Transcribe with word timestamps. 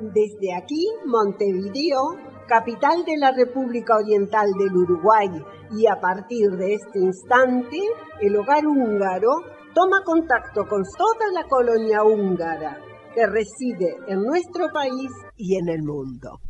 Desde 0.00 0.54
aquí, 0.54 0.86
Montevideo, 1.06 2.16
capital 2.48 3.04
de 3.04 3.16
la 3.18 3.32
República 3.32 3.96
Oriental 3.96 4.50
del 4.58 4.76
Uruguay, 4.76 5.28
y 5.76 5.86
a 5.86 6.00
partir 6.00 6.50
de 6.52 6.74
este 6.74 6.98
instante, 6.98 7.78
el 8.20 8.36
hogar 8.36 8.66
húngaro 8.66 9.30
toma 9.74 10.02
contacto 10.04 10.66
con 10.66 10.82
toda 10.96 11.32
la 11.32 11.44
colonia 11.44 12.02
húngara 12.02 12.78
que 13.14 13.26
reside 13.26 13.96
en 14.08 14.22
nuestro 14.22 14.68
país 14.72 15.10
y 15.36 15.56
en 15.56 15.68
el 15.68 15.82
mundo. 15.82 16.40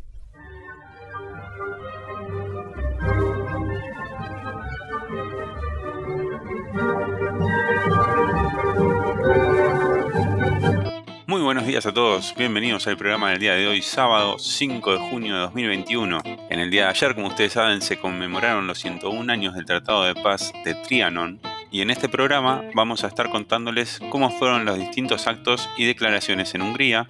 Muy 11.26 11.42
buenos 11.42 11.66
días 11.66 11.86
a 11.86 11.92
todos, 11.92 12.34
bienvenidos 12.36 12.86
al 12.86 12.96
programa 12.96 13.30
del 13.30 13.38
día 13.38 13.54
de 13.54 13.68
hoy, 13.68 13.82
sábado 13.82 14.38
5 14.38 14.92
de 14.92 15.10
junio 15.10 15.34
de 15.34 15.40
2021. 15.42 16.22
En 16.24 16.58
el 16.58 16.70
día 16.70 16.84
de 16.84 16.90
ayer, 16.90 17.14
como 17.14 17.28
ustedes 17.28 17.52
saben, 17.52 17.82
se 17.82 18.00
conmemoraron 18.00 18.66
los 18.66 18.78
101 18.80 19.32
años 19.32 19.54
del 19.54 19.64
Tratado 19.64 20.04
de 20.04 20.14
Paz 20.16 20.52
de 20.64 20.74
Trianon 20.74 21.40
y 21.70 21.82
en 21.82 21.90
este 21.90 22.08
programa 22.08 22.64
vamos 22.74 23.04
a 23.04 23.06
estar 23.06 23.30
contándoles 23.30 24.00
cómo 24.10 24.30
fueron 24.30 24.64
los 24.64 24.78
distintos 24.78 25.26
actos 25.26 25.68
y 25.76 25.86
declaraciones 25.86 26.54
en 26.54 26.62
Hungría, 26.62 27.06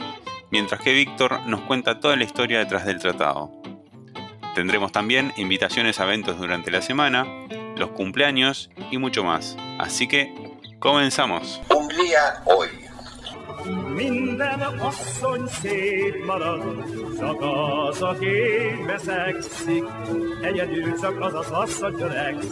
mientras 0.50 0.80
que 0.80 0.92
Víctor 0.92 1.40
nos 1.46 1.60
cuenta 1.62 2.00
toda 2.00 2.16
la 2.16 2.24
historia 2.24 2.58
detrás 2.58 2.84
del 2.84 2.98
tratado. 2.98 3.50
Tendremos 4.54 4.92
también 4.92 5.32
invitaciones 5.36 6.00
a 6.00 6.04
eventos 6.04 6.38
durante 6.38 6.70
la 6.70 6.82
semana, 6.82 7.26
los 7.76 7.90
cumpleaños 7.90 8.70
y 8.90 8.98
mucho 8.98 9.24
más. 9.24 9.56
Así 9.78 10.08
que, 10.08 10.34
comenzamos. 10.78 11.60
Minden 13.94 14.60
asszony 14.60 15.46
szép 15.46 16.24
marad, 16.24 16.84
csak 17.18 17.40
az, 17.40 18.02
aki 18.02 18.28
egyedül 20.42 21.00
csak 21.00 21.20
az. 21.20 21.82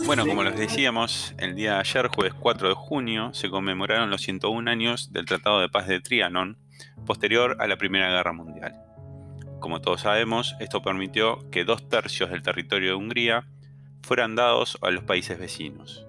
Bueno, 0.06 0.26
como 0.26 0.42
les 0.42 0.54
decíamos, 0.54 1.32
el 1.36 1.54
día 1.54 1.72
de 1.72 1.78
ayer, 1.78 2.10
jueves 2.14 2.34
4 2.42 2.68
de 2.68 2.74
junio, 2.74 3.32
se 3.32 3.48
conmemoraron 3.48 4.10
los 4.10 4.22
101 4.22 4.68
años 4.68 5.12
del 5.12 5.24
Tratado 5.24 5.60
de 5.60 5.68
Paz 5.68 5.86
de 5.86 6.00
Trianon, 6.00 6.56
posterior 7.06 7.56
a 7.58 7.66
la 7.66 7.76
Primera 7.76 8.10
Guerra 8.10 8.32
Mundial. 8.32 8.72
Como 9.60 9.80
todos 9.80 10.02
sabemos, 10.02 10.56
esto 10.60 10.82
permitió 10.82 11.50
que 11.50 11.64
dos 11.64 11.88
tercios 11.88 12.30
del 12.30 12.42
territorio 12.42 12.90
de 12.90 12.94
Hungría 12.94 13.44
fueran 14.02 14.34
dados 14.36 14.78
a 14.82 14.90
los 14.90 15.04
países 15.04 15.38
vecinos. 15.38 16.06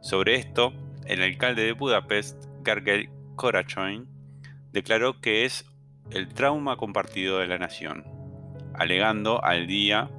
Sobre 0.00 0.36
esto, 0.36 0.72
el 1.06 1.22
alcalde 1.22 1.64
de 1.64 1.72
Budapest, 1.72 2.44
Gergely 2.64 3.15
Korachoin, 3.36 4.08
declaró 4.72 5.20
que 5.20 5.44
es 5.44 5.64
el 6.10 6.28
trauma 6.28 6.76
compartido 6.76 7.38
de 7.38 7.46
la 7.46 7.58
nación, 7.58 8.04
alegando 8.74 9.44
al 9.44 9.66
día 9.66 10.10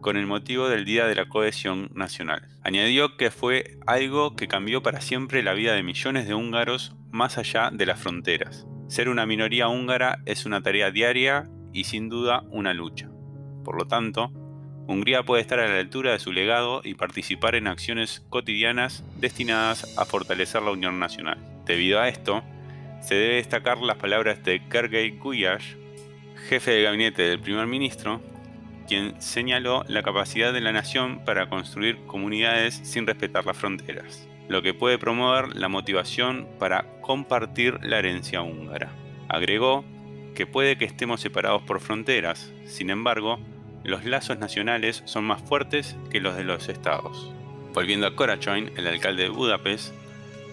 con 0.00 0.16
el 0.16 0.26
motivo 0.26 0.68
del 0.68 0.84
Día 0.84 1.06
de 1.06 1.14
la 1.14 1.28
Cohesión 1.28 1.90
Nacional. 1.94 2.46
Añadió 2.62 3.16
que 3.16 3.30
fue 3.30 3.78
algo 3.86 4.36
que 4.36 4.46
cambió 4.46 4.82
para 4.82 5.00
siempre 5.00 5.42
la 5.42 5.54
vida 5.54 5.74
de 5.74 5.82
millones 5.82 6.28
de 6.28 6.34
húngaros 6.34 6.94
más 7.10 7.38
allá 7.38 7.70
de 7.72 7.86
las 7.86 7.98
fronteras. 7.98 8.66
Ser 8.88 9.08
una 9.08 9.26
minoría 9.26 9.68
húngara 9.68 10.20
es 10.26 10.46
una 10.46 10.62
tarea 10.62 10.90
diaria 10.90 11.48
y 11.72 11.84
sin 11.84 12.08
duda 12.08 12.44
una 12.50 12.72
lucha. 12.72 13.08
Por 13.64 13.76
lo 13.76 13.86
tanto, 13.88 14.30
Hungría 14.88 15.24
puede 15.24 15.42
estar 15.42 15.58
a 15.58 15.66
la 15.66 15.80
altura 15.80 16.12
de 16.12 16.20
su 16.20 16.30
legado 16.30 16.80
y 16.84 16.94
participar 16.94 17.56
en 17.56 17.66
acciones 17.66 18.24
cotidianas 18.28 19.02
destinadas 19.18 19.98
a 19.98 20.04
fortalecer 20.04 20.62
la 20.62 20.70
unión 20.70 21.00
nacional. 21.00 21.38
Debido 21.64 21.98
a 21.98 22.08
esto, 22.08 22.44
se 23.06 23.14
debe 23.14 23.34
destacar 23.36 23.78
las 23.78 23.98
palabras 23.98 24.42
de 24.42 24.66
Kergey 24.68 25.10
Guyash, 25.10 25.76
jefe 26.48 26.72
de 26.72 26.82
gabinete 26.82 27.22
del 27.22 27.38
primer 27.38 27.68
ministro, 27.68 28.20
quien 28.88 29.22
señaló 29.22 29.84
la 29.86 30.02
capacidad 30.02 30.52
de 30.52 30.60
la 30.60 30.72
nación 30.72 31.24
para 31.24 31.48
construir 31.48 31.98
comunidades 32.06 32.74
sin 32.82 33.06
respetar 33.06 33.46
las 33.46 33.56
fronteras, 33.56 34.28
lo 34.48 34.60
que 34.60 34.74
puede 34.74 34.98
promover 34.98 35.54
la 35.54 35.68
motivación 35.68 36.48
para 36.58 37.00
compartir 37.00 37.78
la 37.84 38.00
herencia 38.00 38.42
húngara. 38.42 38.90
Agregó 39.28 39.84
que 40.34 40.48
puede 40.48 40.76
que 40.76 40.84
estemos 40.84 41.20
separados 41.20 41.62
por 41.62 41.78
fronteras, 41.78 42.52
sin 42.64 42.90
embargo, 42.90 43.38
los 43.84 44.04
lazos 44.04 44.40
nacionales 44.40 45.02
son 45.04 45.22
más 45.22 45.40
fuertes 45.42 45.96
que 46.10 46.20
los 46.20 46.36
de 46.36 46.42
los 46.42 46.68
estados. 46.68 47.32
Volviendo 47.72 48.08
a 48.08 48.16
Korachoin, 48.16 48.72
el 48.76 48.88
alcalde 48.88 49.22
de 49.24 49.28
Budapest, 49.28 49.94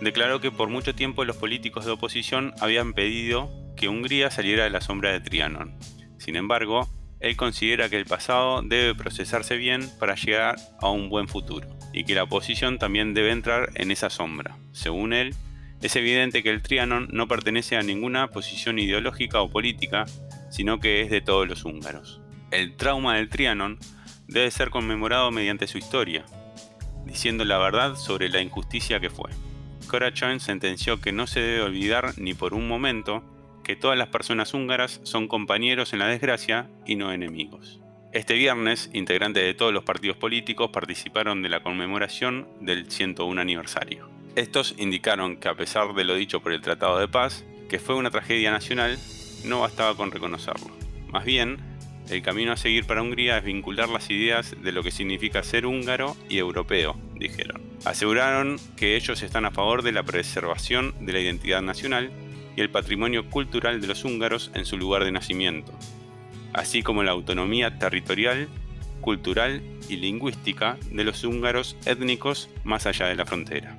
declaró 0.01 0.41
que 0.41 0.51
por 0.51 0.69
mucho 0.69 0.95
tiempo 0.95 1.25
los 1.25 1.37
políticos 1.37 1.85
de 1.85 1.91
oposición 1.91 2.53
habían 2.59 2.93
pedido 2.93 3.51
que 3.75 3.87
Hungría 3.87 4.31
saliera 4.31 4.63
de 4.63 4.69
la 4.69 4.81
sombra 4.81 5.11
de 5.11 5.21
Trianon. 5.21 5.77
Sin 6.17 6.35
embargo, 6.35 6.87
él 7.19 7.37
considera 7.37 7.89
que 7.89 7.97
el 7.97 8.05
pasado 8.05 8.61
debe 8.61 8.95
procesarse 8.95 9.55
bien 9.55 9.89
para 9.99 10.15
llegar 10.15 10.57
a 10.81 10.89
un 10.89 11.09
buen 11.09 11.27
futuro, 11.27 11.69
y 11.93 12.03
que 12.03 12.15
la 12.15 12.23
oposición 12.23 12.79
también 12.79 13.13
debe 13.13 13.31
entrar 13.31 13.69
en 13.75 13.91
esa 13.91 14.09
sombra. 14.09 14.57
Según 14.73 15.13
él, 15.13 15.33
es 15.81 15.95
evidente 15.95 16.43
que 16.43 16.49
el 16.49 16.61
Trianon 16.61 17.09
no 17.11 17.27
pertenece 17.27 17.75
a 17.75 17.83
ninguna 17.83 18.27
posición 18.27 18.79
ideológica 18.79 19.41
o 19.41 19.49
política, 19.49 20.05
sino 20.49 20.79
que 20.79 21.01
es 21.01 21.09
de 21.09 21.21
todos 21.21 21.47
los 21.47 21.65
húngaros. 21.65 22.21
El 22.51 22.75
trauma 22.75 23.15
del 23.15 23.29
Trianon 23.29 23.79
debe 24.27 24.51
ser 24.51 24.69
conmemorado 24.69 25.31
mediante 25.31 25.67
su 25.67 25.77
historia, 25.77 26.25
diciendo 27.05 27.43
la 27.45 27.57
verdad 27.57 27.95
sobre 27.95 28.29
la 28.29 28.41
injusticia 28.41 28.99
que 28.99 29.09
fue. 29.09 29.29
Korachoin 29.87 30.39
sentenció 30.39 30.99
que 30.99 31.11
no 31.11 31.27
se 31.27 31.41
debe 31.41 31.61
olvidar 31.61 32.13
ni 32.17 32.33
por 32.33 32.53
un 32.53 32.67
momento 32.67 33.23
que 33.63 33.75
todas 33.75 33.97
las 33.97 34.09
personas 34.09 34.53
húngaras 34.53 34.99
son 35.03 35.27
compañeros 35.27 35.93
en 35.93 35.99
la 35.99 36.07
desgracia 36.07 36.69
y 36.85 36.95
no 36.95 37.11
enemigos. 37.11 37.79
Este 38.11 38.35
viernes, 38.35 38.91
integrantes 38.93 39.43
de 39.43 39.53
todos 39.55 39.73
los 39.73 39.83
partidos 39.83 40.17
políticos 40.17 40.69
participaron 40.71 41.41
de 41.41 41.49
la 41.49 41.63
conmemoración 41.63 42.47
del 42.61 42.91
101 42.91 43.41
aniversario. 43.41 44.09
Estos 44.35 44.75
indicaron 44.77 45.37
que 45.37 45.47
a 45.47 45.55
pesar 45.55 45.93
de 45.93 46.03
lo 46.03 46.15
dicho 46.15 46.41
por 46.41 46.53
el 46.53 46.61
Tratado 46.61 46.99
de 46.99 47.07
Paz, 47.07 47.43
que 47.69 47.79
fue 47.79 47.95
una 47.95 48.11
tragedia 48.11 48.51
nacional, 48.51 48.99
no 49.45 49.61
bastaba 49.61 49.95
con 49.95 50.11
reconocerlo. 50.11 50.75
Más 51.07 51.25
bien, 51.25 51.57
el 52.09 52.21
camino 52.21 52.51
a 52.51 52.57
seguir 52.57 52.85
para 52.85 53.01
Hungría 53.01 53.37
es 53.37 53.43
vincular 53.43 53.89
las 53.89 54.09
ideas 54.09 54.55
de 54.61 54.71
lo 54.71 54.83
que 54.83 54.91
significa 54.91 55.41
ser 55.41 55.65
húngaro 55.65 56.15
y 56.29 56.37
europeo, 56.37 56.95
dijeron. 57.15 57.72
Aseguraron 57.85 58.59
que 58.77 58.95
ellos 58.95 59.21
están 59.23 59.45
a 59.45 59.51
favor 59.51 59.81
de 59.81 59.91
la 59.91 60.03
preservación 60.03 60.93
de 61.01 61.13
la 61.13 61.19
identidad 61.19 61.61
nacional 61.61 62.11
y 62.55 62.61
el 62.61 62.69
patrimonio 62.69 63.29
cultural 63.29 63.81
de 63.81 63.87
los 63.87 64.05
húngaros 64.05 64.51
en 64.53 64.65
su 64.65 64.77
lugar 64.77 65.03
de 65.03 65.11
nacimiento, 65.11 65.73
así 66.53 66.81
como 66.81 67.03
la 67.03 67.11
autonomía 67.11 67.79
territorial, 67.79 68.47
cultural 69.01 69.61
y 69.89 69.97
lingüística 69.97 70.77
de 70.91 71.03
los 71.03 71.25
húngaros 71.25 71.75
étnicos 71.85 72.49
más 72.63 72.85
allá 72.85 73.07
de 73.07 73.15
la 73.15 73.25
frontera. 73.25 73.77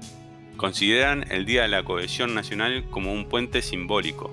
Consideran 0.58 1.24
el 1.30 1.46
Día 1.46 1.62
de 1.62 1.68
la 1.68 1.82
Cohesión 1.82 2.34
Nacional 2.34 2.84
como 2.90 3.12
un 3.12 3.26
puente 3.28 3.62
simbólico, 3.62 4.30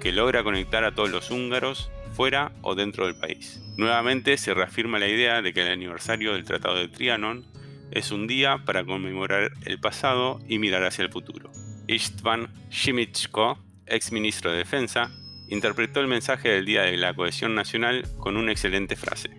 que 0.00 0.10
logra 0.10 0.42
conectar 0.42 0.84
a 0.84 0.94
todos 0.94 1.10
los 1.10 1.30
húngaros 1.30 1.90
fuera 2.12 2.50
o 2.62 2.74
dentro 2.74 3.06
del 3.06 3.14
país. 3.14 3.62
Nuevamente 3.76 4.36
se 4.36 4.52
reafirma 4.52 4.98
la 4.98 5.08
idea 5.08 5.42
de 5.42 5.52
que 5.52 5.62
el 5.62 5.68
aniversario 5.68 6.32
del 6.32 6.44
Tratado 6.44 6.76
de 6.76 6.88
Trianon 6.88 7.44
es 7.90 8.10
un 8.10 8.26
día 8.26 8.64
para 8.64 8.84
conmemorar 8.84 9.52
el 9.64 9.80
pasado 9.80 10.40
y 10.48 10.58
mirar 10.58 10.84
hacia 10.84 11.04
el 11.04 11.12
futuro. 11.12 11.50
Istvan 11.86 12.48
Shimichko, 12.70 13.58
ex 13.86 14.12
ministro 14.12 14.50
de 14.50 14.58
Defensa, 14.58 15.10
interpretó 15.48 16.00
el 16.00 16.08
mensaje 16.08 16.48
del 16.48 16.66
Día 16.66 16.82
de 16.82 16.96
la 16.96 17.14
Cohesión 17.14 17.54
Nacional 17.54 18.06
con 18.18 18.36
una 18.36 18.52
excelente 18.52 18.96
frase. 18.96 19.30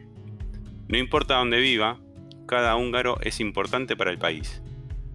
No 0.88 0.98
importa 0.98 1.36
dónde 1.36 1.60
viva, 1.60 2.00
cada 2.48 2.76
húngaro 2.76 3.18
es 3.22 3.40
importante 3.42 3.96
para 3.96 4.12
el 4.12 4.18
país, 4.18 4.62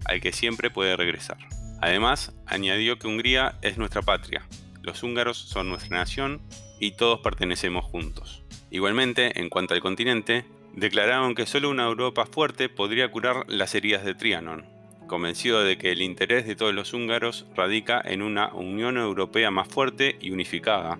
al 0.05 0.21
que 0.21 0.31
siempre 0.31 0.69
puede 0.69 0.95
regresar. 0.95 1.37
Además, 1.81 2.35
añadió 2.45 2.99
que 2.99 3.07
Hungría 3.07 3.57
es 3.61 3.77
nuestra 3.77 4.03
patria, 4.03 4.47
los 4.83 5.01
húngaros 5.01 5.37
son 5.37 5.69
nuestra 5.69 5.97
nación 5.97 6.41
y 6.79 6.91
todos 6.91 7.21
pertenecemos 7.21 7.85
juntos. 7.85 8.43
Igualmente, 8.69 9.39
en 9.39 9.49
cuanto 9.49 9.73
al 9.73 9.81
continente, 9.81 10.45
declararon 10.73 11.35
que 11.35 11.45
solo 11.45 11.69
una 11.69 11.85
Europa 11.85 12.25
fuerte 12.25 12.69
podría 12.69 13.09
curar 13.09 13.45
las 13.47 13.75
heridas 13.75 14.03
de 14.03 14.15
Trianon, 14.15 14.65
convencido 15.07 15.63
de 15.63 15.77
que 15.77 15.91
el 15.91 16.01
interés 16.01 16.45
de 16.45 16.55
todos 16.55 16.73
los 16.73 16.93
húngaros 16.93 17.45
radica 17.55 18.01
en 18.03 18.21
una 18.21 18.53
Unión 18.53 18.97
Europea 18.97 19.51
más 19.51 19.67
fuerte 19.67 20.17
y 20.19 20.31
unificada, 20.31 20.99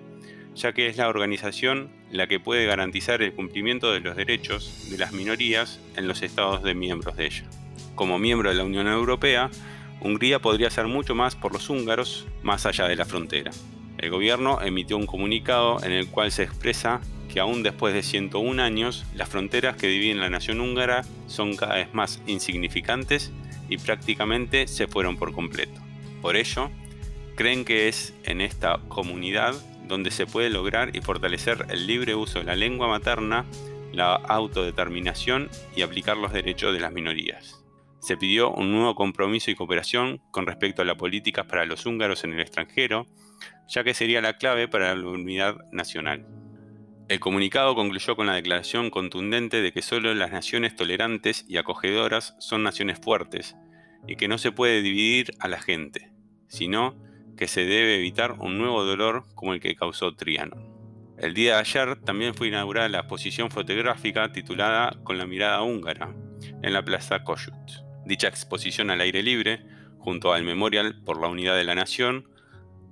ya 0.54 0.72
que 0.72 0.86
es 0.86 0.96
la 0.96 1.08
organización 1.08 1.90
la 2.12 2.28
que 2.28 2.38
puede 2.38 2.66
garantizar 2.66 3.22
el 3.22 3.32
cumplimiento 3.32 3.92
de 3.92 4.00
los 4.00 4.16
derechos 4.16 4.88
de 4.90 4.98
las 4.98 5.12
minorías 5.12 5.80
en 5.96 6.06
los 6.06 6.22
estados 6.22 6.62
de 6.62 6.74
miembros 6.74 7.16
de 7.16 7.26
ella. 7.26 7.44
Como 7.96 8.18
miembro 8.18 8.50
de 8.50 8.56
la 8.56 8.64
Unión 8.64 8.86
Europea, 8.86 9.50
Hungría 10.00 10.38
podría 10.38 10.68
hacer 10.68 10.86
mucho 10.86 11.14
más 11.14 11.34
por 11.34 11.52
los 11.52 11.70
húngaros 11.70 12.26
más 12.42 12.66
allá 12.66 12.86
de 12.86 12.96
la 12.96 13.04
frontera. 13.04 13.50
El 13.98 14.10
gobierno 14.10 14.60
emitió 14.60 14.96
un 14.96 15.06
comunicado 15.06 15.82
en 15.82 15.92
el 15.92 16.08
cual 16.08 16.30
se 16.30 16.42
expresa 16.42 17.00
que 17.34 17.40
aún 17.40 17.64
después 17.64 17.92
de 17.92 18.04
101 18.04 18.62
años, 18.62 19.04
las 19.12 19.28
fronteras 19.28 19.76
que 19.76 19.88
dividen 19.88 20.20
la 20.20 20.30
nación 20.30 20.60
húngara 20.60 21.02
son 21.26 21.56
cada 21.56 21.74
vez 21.74 21.92
más 21.92 22.22
insignificantes 22.28 23.32
y 23.68 23.76
prácticamente 23.76 24.68
se 24.68 24.86
fueron 24.86 25.16
por 25.16 25.32
completo. 25.32 25.80
Por 26.22 26.36
ello, 26.36 26.70
creen 27.34 27.64
que 27.64 27.88
es 27.88 28.14
en 28.22 28.40
esta 28.40 28.78
comunidad 28.86 29.52
donde 29.88 30.12
se 30.12 30.28
puede 30.28 30.48
lograr 30.48 30.94
y 30.94 31.00
fortalecer 31.00 31.66
el 31.70 31.88
libre 31.88 32.14
uso 32.14 32.38
de 32.38 32.44
la 32.44 32.54
lengua 32.54 32.86
materna, 32.86 33.44
la 33.92 34.14
autodeterminación 34.14 35.50
y 35.74 35.82
aplicar 35.82 36.16
los 36.16 36.32
derechos 36.32 36.72
de 36.72 36.78
las 36.78 36.92
minorías. 36.92 37.64
Se 37.98 38.16
pidió 38.16 38.52
un 38.52 38.70
nuevo 38.70 38.94
compromiso 38.94 39.50
y 39.50 39.56
cooperación 39.56 40.22
con 40.30 40.46
respecto 40.46 40.82
a 40.82 40.84
las 40.84 40.96
políticas 40.96 41.46
para 41.46 41.66
los 41.66 41.84
húngaros 41.84 42.22
en 42.22 42.34
el 42.34 42.40
extranjero, 42.40 43.08
ya 43.66 43.82
que 43.82 43.92
sería 43.92 44.20
la 44.20 44.38
clave 44.38 44.68
para 44.68 44.94
la 44.94 45.08
unidad 45.08 45.56
nacional. 45.72 46.43
El 47.06 47.20
comunicado 47.20 47.74
concluyó 47.74 48.16
con 48.16 48.26
la 48.26 48.34
declaración 48.34 48.88
contundente 48.88 49.60
de 49.60 49.72
que 49.72 49.82
solo 49.82 50.14
las 50.14 50.32
naciones 50.32 50.74
tolerantes 50.74 51.44
y 51.46 51.58
acogedoras 51.58 52.34
son 52.38 52.62
naciones 52.62 52.98
fuertes 52.98 53.56
y 54.06 54.16
que 54.16 54.26
no 54.26 54.38
se 54.38 54.52
puede 54.52 54.80
dividir 54.80 55.32
a 55.38 55.48
la 55.48 55.60
gente, 55.60 56.12
sino 56.48 56.96
que 57.36 57.46
se 57.46 57.66
debe 57.66 57.96
evitar 57.96 58.32
un 58.32 58.56
nuevo 58.56 58.84
dolor 58.84 59.24
como 59.34 59.52
el 59.52 59.60
que 59.60 59.76
causó 59.76 60.14
Trianon. 60.14 60.72
El 61.18 61.34
día 61.34 61.54
de 61.54 61.60
ayer 61.60 61.96
también 62.00 62.34
fue 62.34 62.48
inaugurada 62.48 62.88
la 62.88 63.00
exposición 63.00 63.50
fotográfica 63.50 64.32
titulada 64.32 64.96
Con 65.04 65.18
la 65.18 65.26
mirada 65.26 65.62
húngara 65.62 66.14
en 66.62 66.72
la 66.72 66.82
Plaza 66.82 67.22
Kossuth. 67.22 67.84
Dicha 68.06 68.28
exposición 68.28 68.90
al 68.90 69.02
aire 69.02 69.22
libre, 69.22 69.64
junto 69.98 70.32
al 70.32 70.42
Memorial 70.42 71.02
por 71.04 71.20
la 71.20 71.28
Unidad 71.28 71.56
de 71.56 71.64
la 71.64 71.74
Nación, 71.74 72.30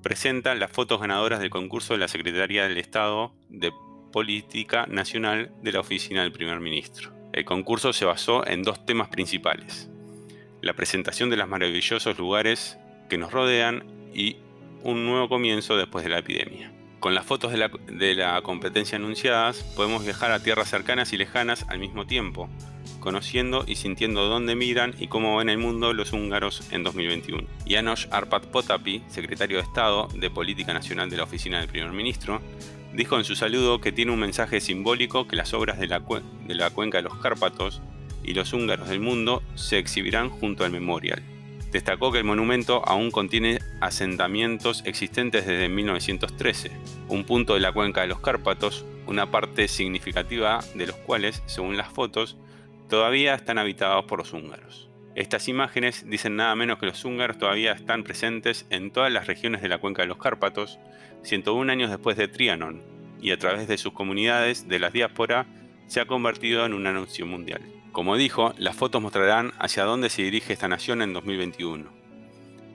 presenta 0.02 0.54
las 0.54 0.70
fotos 0.70 1.00
ganadoras 1.00 1.40
del 1.40 1.50
concurso 1.50 1.94
de 1.94 2.00
la 2.00 2.08
Secretaría 2.08 2.68
del 2.68 2.78
Estado 2.78 3.34
de 3.48 3.72
Política 4.12 4.86
Nacional 4.86 5.50
de 5.62 5.72
la 5.72 5.80
Oficina 5.80 6.22
del 6.22 6.30
Primer 6.30 6.60
Ministro. 6.60 7.12
El 7.32 7.44
concurso 7.44 7.92
se 7.92 8.04
basó 8.04 8.46
en 8.46 8.62
dos 8.62 8.86
temas 8.86 9.08
principales. 9.08 9.90
La 10.60 10.74
presentación 10.74 11.30
de 11.30 11.36
los 11.36 11.48
maravillosos 11.48 12.16
lugares 12.18 12.78
que 13.08 13.18
nos 13.18 13.32
rodean 13.32 13.84
y 14.14 14.36
un 14.84 15.06
nuevo 15.06 15.28
comienzo 15.28 15.76
después 15.76 16.04
de 16.04 16.10
la 16.10 16.18
epidemia. 16.18 16.72
Con 17.00 17.16
las 17.16 17.26
fotos 17.26 17.50
de 17.50 18.14
la, 18.14 18.42
competencia 18.42 18.96
anunciadas, 18.96 19.64
podemos 19.74 20.04
viajar 20.04 20.30
a 20.30 20.40
tierras 20.40 20.70
cercanas 20.70 21.12
y 21.12 21.16
lejanas 21.16 21.66
al 21.68 21.80
mismo 21.80 22.06
tiempo, 22.06 22.48
conociendo 23.02 23.64
y 23.66 23.74
sintiendo 23.76 24.28
dónde 24.28 24.54
miran 24.54 24.94
y 24.98 25.08
cómo 25.08 25.36
ven 25.36 25.50
el 25.50 25.58
mundo 25.58 25.92
los 25.92 26.12
húngaros 26.12 26.62
en 26.70 26.84
2021. 26.84 27.46
Janos 27.68 28.08
Arpad 28.10 28.44
Potapi, 28.44 29.02
secretario 29.08 29.58
de 29.58 29.64
Estado 29.64 30.08
de 30.14 30.30
Política 30.30 30.72
Nacional 30.72 31.10
de 31.10 31.16
la 31.18 31.24
Oficina 31.24 31.58
del 31.58 31.68
Primer 31.68 31.90
Ministro, 31.90 32.40
dijo 32.94 33.18
en 33.18 33.24
su 33.24 33.34
saludo 33.34 33.80
que 33.80 33.92
tiene 33.92 34.12
un 34.12 34.20
mensaje 34.20 34.60
simbólico 34.60 35.26
que 35.26 35.36
las 35.36 35.52
obras 35.52 35.78
de 35.78 35.88
la, 35.88 36.00
de 36.46 36.54
la 36.54 36.70
cuenca 36.70 36.98
de 36.98 37.02
los 37.02 37.18
Cárpatos 37.18 37.82
y 38.22 38.34
los 38.34 38.52
húngaros 38.52 38.88
del 38.88 39.00
mundo 39.00 39.42
se 39.56 39.78
exhibirán 39.78 40.30
junto 40.30 40.64
al 40.64 40.70
memorial. 40.70 41.22
Destacó 41.72 42.12
que 42.12 42.18
el 42.18 42.24
monumento 42.24 42.86
aún 42.86 43.10
contiene 43.10 43.58
asentamientos 43.80 44.82
existentes 44.84 45.46
desde 45.46 45.68
1913, 45.68 46.70
un 47.08 47.24
punto 47.24 47.54
de 47.54 47.60
la 47.60 47.72
cuenca 47.72 48.02
de 48.02 48.08
los 48.08 48.20
Cárpatos, 48.20 48.84
una 49.06 49.30
parte 49.30 49.66
significativa 49.68 50.60
de 50.74 50.86
los 50.86 50.96
cuales, 50.96 51.42
según 51.46 51.76
las 51.76 51.88
fotos, 51.88 52.36
todavía 52.92 53.32
están 53.34 53.56
habitados 53.56 54.04
por 54.04 54.18
los 54.18 54.34
húngaros. 54.34 54.90
Estas 55.14 55.48
imágenes 55.48 56.04
dicen 56.06 56.36
nada 56.36 56.54
menos 56.54 56.78
que 56.78 56.84
los 56.84 57.02
húngaros 57.06 57.38
todavía 57.38 57.72
están 57.72 58.04
presentes 58.04 58.66
en 58.68 58.90
todas 58.90 59.10
las 59.10 59.26
regiones 59.26 59.62
de 59.62 59.70
la 59.70 59.78
cuenca 59.78 60.02
de 60.02 60.08
los 60.08 60.18
Cárpatos, 60.18 60.78
101 61.22 61.72
años 61.72 61.88
después 61.88 62.18
de 62.18 62.28
Trianon, 62.28 62.82
y 63.18 63.30
a 63.30 63.38
través 63.38 63.66
de 63.66 63.78
sus 63.78 63.94
comunidades 63.94 64.68
de 64.68 64.78
la 64.78 64.90
diáspora 64.90 65.46
se 65.86 66.02
ha 66.02 66.04
convertido 66.04 66.66
en 66.66 66.74
un 66.74 66.86
anuncio 66.86 67.24
mundial. 67.24 67.62
Como 67.92 68.18
dijo, 68.18 68.52
las 68.58 68.76
fotos 68.76 69.00
mostrarán 69.00 69.52
hacia 69.58 69.84
dónde 69.84 70.10
se 70.10 70.24
dirige 70.24 70.52
esta 70.52 70.68
nación 70.68 71.00
en 71.00 71.14
2021. 71.14 71.90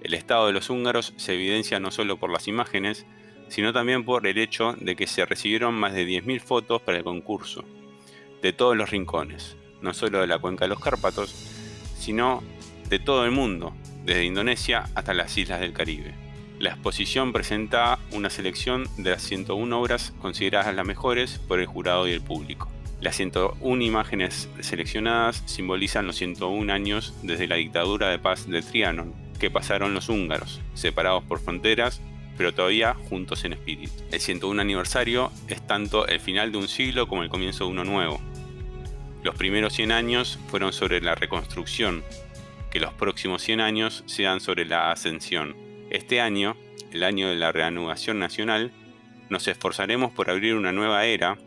El 0.02 0.16
estado 0.16 0.48
de 0.48 0.54
los 0.54 0.72
húngaros 0.72 1.14
se 1.18 1.36
evidencia 1.36 1.80
no 1.80 1.92
solo 1.92 2.18
por 2.18 2.32
las 2.32 2.48
imágenes, 2.48 3.06
sino 3.50 3.72
también 3.72 4.04
por 4.04 4.26
el 4.26 4.40
hecho 4.40 4.74
de 4.80 4.96
que 4.96 5.06
se 5.06 5.28
recibieron 5.28 5.76
más 5.76 5.94
de 5.94 6.08
10.000 6.08 6.42
fotos 6.42 6.82
para 6.82 6.98
el 6.98 7.04
concurso, 7.04 7.66
de 8.42 8.52
todos 8.52 8.76
los 8.76 8.90
rincones, 8.90 9.58
no 9.88 9.94
solo 9.94 10.20
de 10.20 10.28
la 10.28 10.40
cuenca 10.40 10.66
de 10.66 10.70
los 10.70 10.82
Cárpatos, 10.82 11.34
sino 11.98 12.44
de 12.90 13.00
todo 13.00 13.26
el 13.26 13.32
mundo, 13.32 13.74
desde 14.04 14.26
Indonesia 14.26 14.90
hasta 14.96 15.14
las 15.14 15.38
islas 15.38 15.62
del 15.62 15.74
Caribe. 15.74 16.14
La 16.60 16.72
exposición 16.72 17.32
presenta 17.32 18.00
una 18.12 18.30
selección 18.30 18.88
de 18.98 19.12
las 19.12 19.22
101 19.24 19.80
obras 19.80 20.14
consideradas 20.22 20.76
las 20.76 20.86
mejores 20.86 21.40
por 21.48 21.60
el 21.60 21.68
jurado 21.68 22.08
y 22.08 22.12
el 22.12 22.22
público. 22.22 22.70
Las 23.00 23.16
101 23.16 23.82
imágenes 23.82 24.50
seleccionadas 24.60 25.44
simbolizan 25.46 26.06
los 26.06 26.18
101 26.18 26.74
años 26.74 27.14
desde 27.22 27.48
la 27.48 27.56
dictadura 27.56 28.10
de 28.10 28.20
paz 28.20 28.48
de 28.48 28.62
Trianon, 28.62 29.14
que 29.40 29.52
pasaron 29.52 29.94
los 29.94 30.10
húngaros, 30.10 30.60
separados 30.74 31.24
por 31.24 31.40
fronteras, 31.40 32.02
pero 32.36 32.54
todavía 32.54 32.96
juntos 33.10 33.46
en 33.46 33.54
espíritu. 33.54 33.94
El 34.12 34.20
101 34.20 34.62
aniversario 34.62 35.32
es 35.48 35.66
tanto 35.66 36.08
el 36.08 36.20
final 36.20 36.52
de 36.52 36.58
un 36.58 36.68
siglo 36.68 37.08
como 37.08 37.24
el 37.24 37.30
comienzo 37.30 37.66
de 37.66 37.72
uno 37.72 37.84
nuevo. 37.84 38.20
Los 39.28 39.36
primeros 39.36 39.74
100 39.74 39.92
años 39.92 40.40
fueron 40.48 40.72
sobre 40.72 41.02
la 41.02 41.14
reconstrucción, 41.14 42.02
que 42.72 42.80
los 42.80 42.94
próximos 42.94 43.42
100 43.42 43.60
años 43.60 44.06
sean 44.06 44.40
sobre 44.40 44.64
la 44.64 44.90
ascensión. 44.90 45.54
Este 45.90 46.22
año, 46.22 46.56
el 46.94 47.04
año 47.04 47.28
de 47.28 47.36
la 47.36 47.52
reanudación 47.52 48.20
nacional, 48.20 48.72
nos 49.28 49.50
esforzaremos 49.50 50.14
por 50.14 50.30
abrir 50.30 50.56
una 50.56 50.72
nueva 50.72 51.04
era 51.04 51.38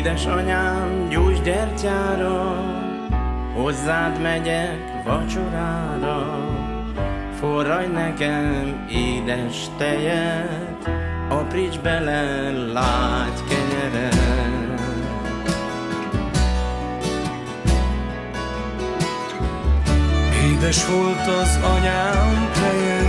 Édesanyám, 0.08 1.08
gyújts 1.08 1.40
gyertyára, 1.42 2.64
hozzád 3.54 4.20
megyek 4.20 5.02
vacsorára. 5.04 6.48
Forraj 7.40 7.86
nekem 7.86 8.86
édes 8.90 9.56
tejet, 9.78 10.90
apríts 11.28 11.78
bele 11.78 12.50
lágy 12.72 13.42
kenyeret. 13.48 14.80
Édes 20.50 20.86
volt 20.86 21.26
az 21.40 21.58
anyám 21.62 22.50
teje, 22.52 23.00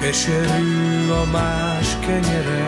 keserű 0.00 1.10
a 1.10 1.30
más 1.32 1.98
kenyere, 2.00 2.66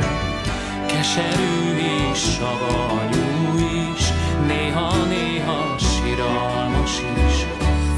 keserű 0.87 1.77
és 2.13 2.19
savanyú 2.19 3.32
is, 3.59 4.13
néha-néha 4.47 5.77
siralmas 5.79 7.01
is. 7.27 7.47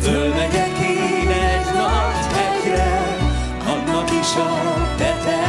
Fölmegyek 0.01 0.79
én 0.79 1.29
egy 1.29 1.65
nagy 1.75 2.27
hegyre, 2.37 3.17
annak 3.67 4.11
is 4.11 4.37
a 4.37 4.75
tetejével. 4.97 5.44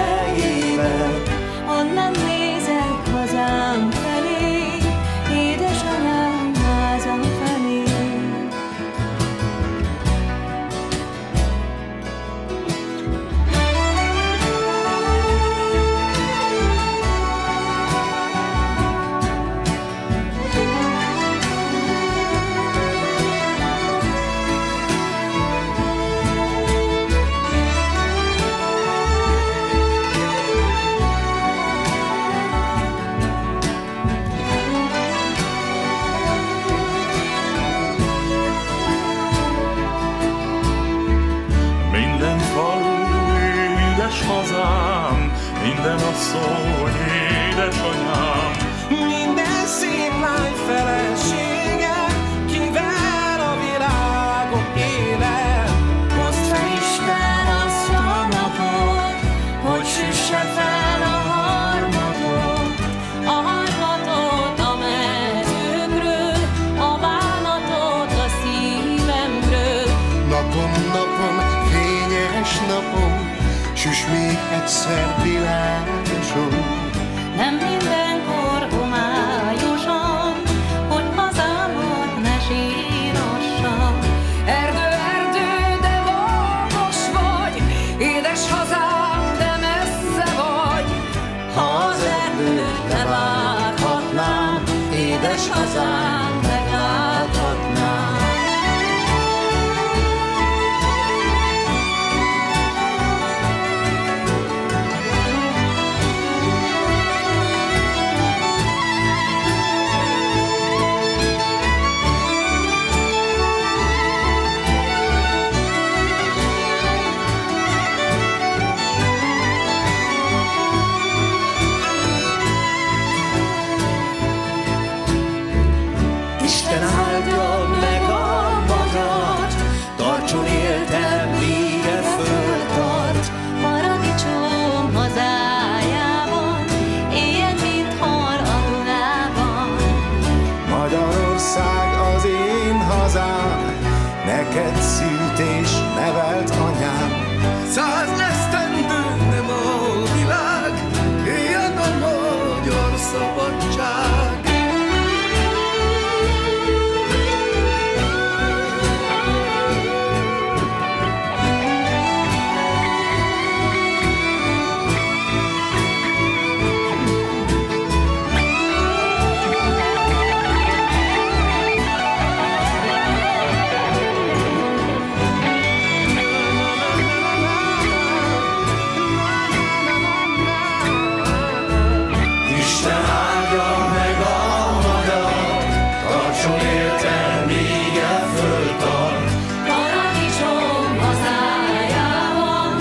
Tartson 186.45 186.67
éltem, 186.67 187.45
míg 187.47 187.97
e 187.97 188.27
föltart. 188.35 189.29
Paradicsom 189.67 190.97
hazájában, 190.99 192.77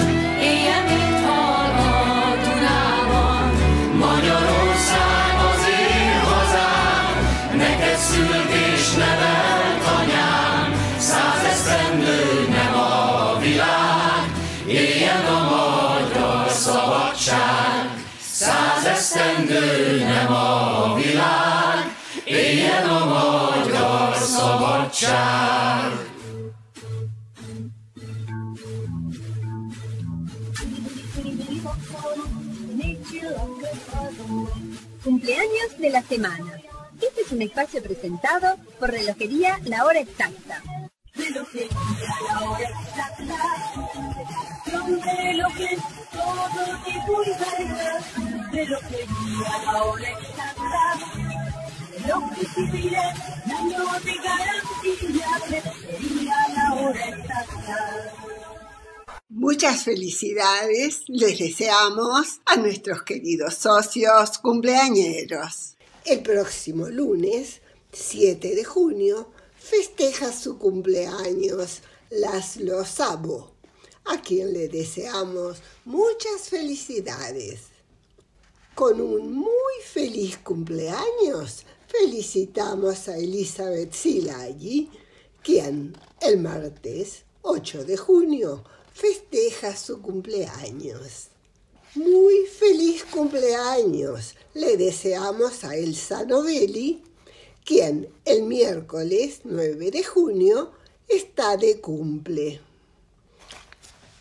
hal 1.26 1.72
a 1.76 2.36
Dunában. 2.44 3.44
Magyarország 3.98 5.34
az 5.52 5.64
én 5.90 6.20
hazám, 6.30 7.16
neked 7.56 7.96
szült 7.96 8.52
és 8.72 8.84
nevelt 8.92 9.84
anyám. 9.98 10.66
Nem 12.48 12.74
a 12.74 13.38
világ, 13.40 14.24
éljen 14.66 15.24
a 15.24 15.40
magyar 15.54 16.48
szabadság. 16.48 18.02
Száz 18.32 18.84
esztendő 18.84 19.98
nem 19.98 20.32
a 20.32 20.94
világ, 20.94 21.43
szabadság. 24.94 25.92
Cumpleaños 35.02 35.76
de 35.78 35.90
la 35.90 36.02
semana. 36.02 36.60
Este 37.00 37.20
es 37.22 37.32
un 37.32 37.42
espacio 37.42 37.82
presentado 37.82 38.56
por 38.78 38.90
Relojería 38.90 39.58
La 39.64 39.84
Hora 39.84 40.00
Exacta. 40.00 40.62
Relojería 41.14 41.68
La 42.28 42.50
Hora 42.50 42.68
Exacta. 42.68 43.38
Son 44.70 45.02
relojes, 45.02 45.78
todo 46.12 46.64
tipo 46.84 47.22
y 47.22 47.30
variedad. 47.42 48.00
Relojería 48.52 49.72
La 49.72 49.82
Hora 49.84 50.08
Exacta. 50.10 50.82
Relojes 52.02 52.48
civiles, 52.54 53.14
años 53.58 54.04
de 54.04 54.14
garantía. 54.14 54.83
Muchas 59.54 59.84
felicidades 59.84 61.04
les 61.06 61.38
deseamos 61.38 62.40
a 62.44 62.56
nuestros 62.56 63.04
queridos 63.04 63.54
socios 63.54 64.38
cumpleañeros. 64.38 65.76
El 66.04 66.22
próximo 66.22 66.88
lunes, 66.88 67.60
7 67.92 68.52
de 68.52 68.64
junio, 68.64 69.28
festeja 69.56 70.32
su 70.32 70.58
cumpleaños 70.58 71.82
Laszlo 72.10 72.84
Sabo, 72.84 73.52
a 74.06 74.20
quien 74.20 74.52
le 74.52 74.68
deseamos 74.68 75.58
muchas 75.84 76.48
felicidades. 76.48 77.60
Con 78.74 79.00
un 79.00 79.34
muy 79.34 79.74
feliz 79.84 80.36
cumpleaños 80.38 81.64
felicitamos 81.86 83.06
a 83.06 83.18
Elizabeth 83.18 83.92
Silagi, 83.92 84.90
quien 85.44 85.96
el 86.20 86.40
martes 86.40 87.22
8 87.42 87.84
de 87.84 87.96
junio 87.96 88.64
festeja 88.94 89.76
su 89.76 90.00
cumpleaños. 90.00 91.28
Muy 91.96 92.46
feliz 92.46 93.04
cumpleaños 93.04 94.36
le 94.54 94.76
deseamos 94.76 95.64
a 95.64 95.76
Elsa 95.76 96.24
Novelli, 96.24 97.02
quien 97.64 98.08
el 98.24 98.44
miércoles 98.44 99.40
9 99.44 99.90
de 99.90 100.04
junio 100.04 100.72
está 101.08 101.56
de 101.56 101.80
cumple. 101.80 102.60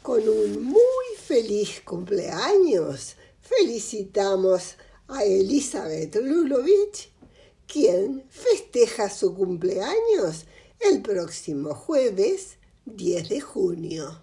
Con 0.02 0.28
un 0.28 0.64
muy 0.64 1.16
feliz 1.24 1.82
cumpleaños 1.86 3.16
felicitamos 3.42 4.76
a 5.08 5.24
Elizabeth 5.24 6.16
Lulovich, 6.16 7.12
quien 7.68 8.24
festeja 8.30 9.10
su 9.10 9.36
cumpleaños 9.36 10.46
el 10.80 11.02
próximo 11.02 11.76
jueves 11.76 12.58
10 12.86 13.30
de 13.30 13.42
junio. 13.42 14.23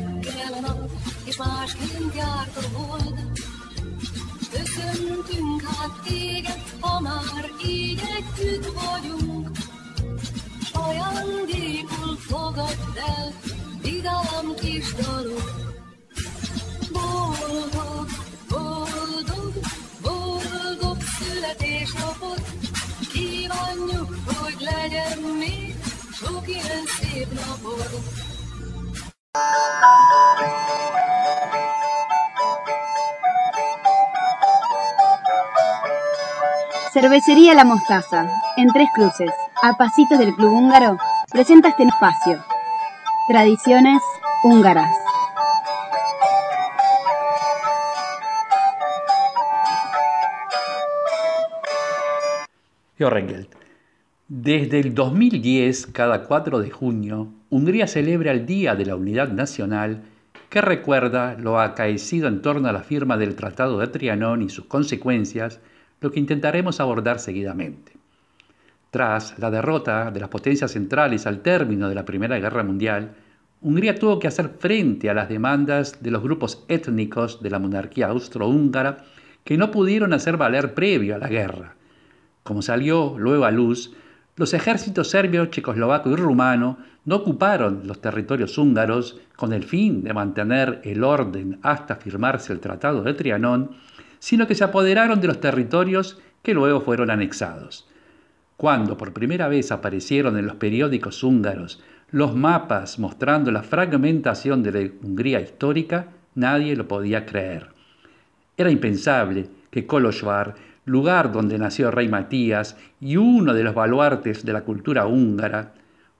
Nap 1.37 1.47
más, 1.47 1.75
mint 1.77 2.13
és 2.13 2.15
járt 2.15 2.57
a 2.57 2.77
hold. 2.77 3.19
Köszöntünk 4.51 5.61
hát 5.61 6.01
téged, 6.03 6.63
ha 6.79 6.99
már 6.99 7.51
így 7.65 8.01
együtt 8.17 8.65
vagyunk. 8.65 9.49
Ajándékul 10.73 12.17
fogadd 12.17 12.97
el, 13.17 13.33
vidám 13.81 14.55
kis 14.59 14.93
dalok. 14.93 15.51
Boldog, 16.91 18.09
boldog, 18.47 19.53
boldog 20.01 20.97
születésnapot, 21.19 22.41
kívánjuk, 23.13 24.15
hogy 24.25 24.55
legyen 24.59 25.19
még 25.19 25.75
sok 26.11 26.47
ilyen 26.47 26.85
szép 26.99 27.27
napod. 27.33 28.20
Cervecería 37.01 37.55
La 37.55 37.63
Mostaza, 37.63 38.29
en 38.57 38.67
Tres 38.67 38.87
Cruces, 38.93 39.31
a 39.63 39.75
pasitos 39.75 40.19
del 40.19 40.35
Club 40.35 40.53
Húngaro, 40.53 40.99
presenta 41.31 41.69
este 41.69 41.81
espacio. 41.81 42.45
Tradiciones 43.27 44.03
húngaras. 44.43 44.91
Desde 54.27 54.79
el 54.79 54.93
2010, 54.93 55.87
cada 55.87 56.25
4 56.25 56.59
de 56.59 56.69
junio, 56.69 57.29
Hungría 57.49 57.87
celebra 57.87 58.31
el 58.31 58.45
Día 58.45 58.75
de 58.75 58.85
la 58.85 58.95
Unidad 58.95 59.29
Nacional 59.29 60.03
que 60.51 60.61
recuerda 60.61 61.33
lo 61.33 61.59
acaecido 61.59 62.27
en 62.27 62.43
torno 62.43 62.67
a 62.67 62.73
la 62.73 62.83
firma 62.83 63.17
del 63.17 63.35
Tratado 63.35 63.79
de 63.79 63.87
Trianón 63.87 64.43
y 64.43 64.49
sus 64.49 64.65
consecuencias, 64.65 65.61
lo 66.01 66.11
que 66.11 66.19
intentaremos 66.19 66.79
abordar 66.79 67.19
seguidamente. 67.19 67.93
Tras 68.89 69.39
la 69.39 69.49
derrota 69.49 70.11
de 70.11 70.19
las 70.19 70.29
potencias 70.29 70.71
centrales 70.71 71.25
al 71.25 71.41
término 71.41 71.87
de 71.87 71.95
la 71.95 72.03
Primera 72.03 72.37
Guerra 72.39 72.63
Mundial, 72.63 73.13
Hungría 73.61 73.97
tuvo 73.97 74.17
que 74.19 74.27
hacer 74.27 74.49
frente 74.57 75.09
a 75.09 75.13
las 75.13 75.29
demandas 75.29 76.01
de 76.01 76.09
los 76.09 76.23
grupos 76.23 76.65
étnicos 76.67 77.43
de 77.43 77.51
la 77.51 77.59
monarquía 77.59 78.07
austrohúngara 78.07 79.05
que 79.43 79.55
no 79.55 79.69
pudieron 79.69 80.13
hacer 80.13 80.35
valer 80.35 80.73
previo 80.73 81.15
a 81.15 81.19
la 81.19 81.29
guerra. 81.29 81.75
Como 82.43 82.63
salió 82.63 83.15
luego 83.19 83.45
a 83.45 83.51
luz, 83.51 83.93
los 84.35 84.55
ejércitos 84.55 85.09
serbio, 85.09 85.45
checoslovaco 85.45 86.09
y 86.09 86.15
rumano 86.15 86.79
no 87.05 87.17
ocuparon 87.17 87.83
los 87.85 88.01
territorios 88.01 88.57
húngaros 88.57 89.19
con 89.35 89.53
el 89.53 89.63
fin 89.63 90.03
de 90.03 90.13
mantener 90.13 90.81
el 90.83 91.03
orden 91.03 91.59
hasta 91.61 91.95
firmarse 91.97 92.53
el 92.53 92.59
Tratado 92.59 93.03
de 93.03 93.13
Trianón, 93.13 93.71
sino 94.21 94.45
que 94.45 94.53
se 94.53 94.63
apoderaron 94.63 95.19
de 95.19 95.27
los 95.27 95.39
territorios 95.39 96.19
que 96.43 96.53
luego 96.53 96.81
fueron 96.81 97.09
anexados. 97.09 97.87
Cuando 98.55 98.95
por 98.95 99.13
primera 99.13 99.47
vez 99.47 99.71
aparecieron 99.71 100.37
en 100.37 100.45
los 100.45 100.57
periódicos 100.57 101.23
húngaros 101.23 101.81
los 102.11 102.35
mapas 102.35 102.99
mostrando 102.99 103.51
la 103.51 103.63
fragmentación 103.63 104.61
de 104.61 104.71
la 104.71 104.91
Hungría 105.01 105.41
histórica, 105.41 106.09
nadie 106.35 106.75
lo 106.75 106.87
podía 106.87 107.25
creer. 107.25 107.69
Era 108.55 108.69
impensable 108.69 109.49
que 109.71 109.87
Kolozsvár 109.87 110.53
lugar 110.85 111.31
donde 111.31 111.57
nació 111.57 111.87
el 111.87 111.93
rey 111.93 112.07
Matías 112.07 112.77
y 112.99 113.17
uno 113.17 113.55
de 113.55 113.63
los 113.63 113.73
baluartes 113.73 114.45
de 114.45 114.53
la 114.53 114.61
cultura 114.61 115.07
húngara, 115.07 115.73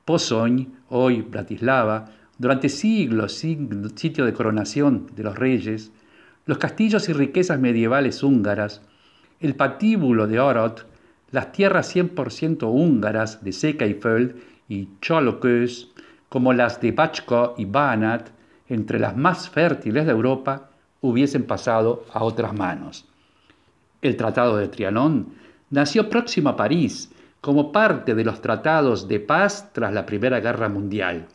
Pozoñ, 0.05 0.69
hoy 0.89 1.21
Bratislava, 1.21 2.09
durante 2.39 2.67
siglos 2.67 3.33
sitio 3.35 4.25
de 4.25 4.33
coronación 4.33 5.07
de 5.15 5.23
los 5.23 5.37
reyes, 5.37 5.91
los 6.45 6.57
castillos 6.57 7.07
y 7.09 7.13
riquezas 7.13 7.59
medievales 7.59 8.23
húngaras, 8.23 8.81
el 9.39 9.55
patíbulo 9.55 10.27
de 10.27 10.39
Orot, 10.39 10.87
las 11.31 11.51
tierras 11.51 11.95
100% 11.95 12.63
húngaras 12.69 13.43
de 13.43 13.51
Sekaiföld 13.51 14.35
y 14.67 14.89
Cholokös, 15.01 15.89
como 16.29 16.53
las 16.53 16.81
de 16.81 16.91
Bachko 16.91 17.55
y 17.57 17.65
Banat, 17.65 18.29
entre 18.69 18.99
las 18.99 19.17
más 19.17 19.49
fértiles 19.49 20.05
de 20.05 20.11
Europa, 20.11 20.69
hubiesen 21.01 21.43
pasado 21.43 22.05
a 22.13 22.23
otras 22.23 22.53
manos. 22.53 23.05
El 24.01 24.15
Tratado 24.15 24.57
de 24.57 24.67
Trianón 24.67 25.33
nació 25.69 26.09
próximo 26.09 26.49
a 26.49 26.55
París 26.55 27.11
como 27.41 27.71
parte 27.71 28.13
de 28.15 28.23
los 28.23 28.41
tratados 28.41 29.07
de 29.07 29.19
paz 29.19 29.71
tras 29.73 29.93
la 29.93 30.05
Primera 30.05 30.39
Guerra 30.39 30.69
Mundial. 30.69 31.27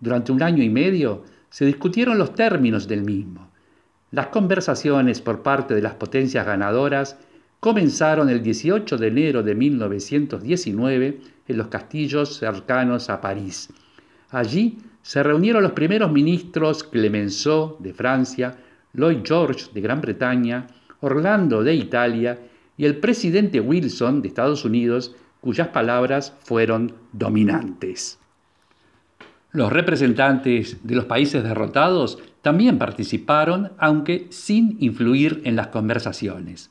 Durante 0.00 0.32
un 0.32 0.42
año 0.42 0.62
y 0.62 0.70
medio 0.70 1.24
se 1.50 1.66
discutieron 1.66 2.18
los 2.18 2.34
términos 2.34 2.88
del 2.88 3.02
mismo. 3.02 3.48
Las 4.10 4.28
conversaciones 4.28 5.20
por 5.20 5.42
parte 5.42 5.74
de 5.74 5.82
las 5.82 5.94
potencias 5.94 6.46
ganadoras 6.46 7.18
comenzaron 7.60 8.30
el 8.30 8.42
18 8.42 8.96
de 8.96 9.06
enero 9.06 9.42
de 9.42 9.54
1919 9.54 11.20
en 11.46 11.56
los 11.56 11.68
castillos 11.68 12.36
cercanos 12.36 13.10
a 13.10 13.20
París. 13.20 13.68
Allí 14.30 14.78
se 15.02 15.22
reunieron 15.22 15.62
los 15.62 15.72
primeros 15.72 16.10
ministros 16.10 16.84
Clemenceau 16.84 17.76
de 17.80 17.92
Francia, 17.92 18.56
Lloyd 18.94 19.18
George 19.24 19.66
de 19.72 19.80
Gran 19.80 20.00
Bretaña, 20.00 20.66
Orlando 21.00 21.62
de 21.62 21.74
Italia 21.74 22.38
y 22.76 22.86
el 22.86 22.96
presidente 22.96 23.60
Wilson 23.60 24.22
de 24.22 24.28
Estados 24.28 24.64
Unidos, 24.64 25.14
cuyas 25.40 25.68
palabras 25.68 26.32
fueron 26.40 26.92
dominantes. 27.12 28.18
Los 29.52 29.72
representantes 29.72 30.78
de 30.82 30.94
los 30.94 31.06
países 31.06 31.42
derrotados 31.42 32.18
también 32.48 32.78
participaron, 32.78 33.72
aunque 33.76 34.26
sin 34.30 34.78
influir 34.80 35.42
en 35.44 35.54
las 35.54 35.66
conversaciones. 35.66 36.70